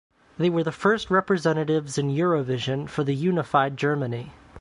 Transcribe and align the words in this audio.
They 0.39 0.49
were 0.49 0.63
the 0.63 0.71
first 0.71 1.11
representatives 1.11 1.99
in 1.99 2.09
Eurovision 2.09 2.89
for 2.89 3.03
the 3.03 3.13
unified 3.13 3.77
Germany. 3.77 4.31